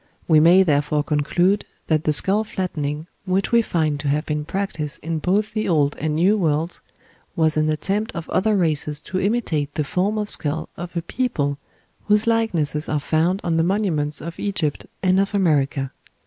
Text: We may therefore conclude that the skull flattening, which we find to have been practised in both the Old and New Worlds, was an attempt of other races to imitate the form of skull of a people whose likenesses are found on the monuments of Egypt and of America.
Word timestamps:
We 0.27 0.39
may 0.39 0.63
therefore 0.63 1.03
conclude 1.03 1.63
that 1.85 2.05
the 2.05 2.11
skull 2.11 2.43
flattening, 2.43 3.05
which 3.25 3.51
we 3.51 3.61
find 3.61 3.99
to 3.99 4.07
have 4.07 4.25
been 4.25 4.45
practised 4.45 4.99
in 5.03 5.19
both 5.19 5.53
the 5.53 5.69
Old 5.69 5.95
and 5.99 6.15
New 6.15 6.39
Worlds, 6.39 6.81
was 7.35 7.55
an 7.55 7.69
attempt 7.69 8.11
of 8.15 8.27
other 8.31 8.57
races 8.57 8.99
to 9.03 9.19
imitate 9.21 9.75
the 9.75 9.83
form 9.83 10.17
of 10.17 10.31
skull 10.31 10.69
of 10.75 10.97
a 10.97 11.03
people 11.03 11.59
whose 12.07 12.25
likenesses 12.25 12.89
are 12.89 12.99
found 12.99 13.41
on 13.43 13.57
the 13.57 13.63
monuments 13.63 14.21
of 14.21 14.39
Egypt 14.39 14.87
and 15.03 15.19
of 15.19 15.35
America. 15.35 15.91